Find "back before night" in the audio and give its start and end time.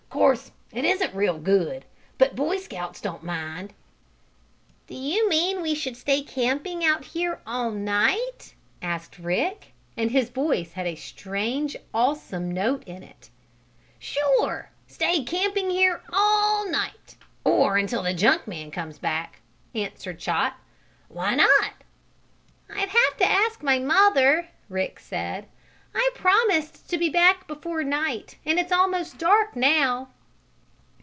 27.09-28.37